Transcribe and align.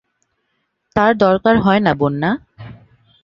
তার 0.95 1.11
দরকার 1.17 1.55
হয় 1.57 1.79
না 1.79 1.91
বন্যা। 1.93 2.31